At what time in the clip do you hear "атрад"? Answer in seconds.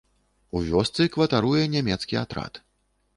2.23-2.53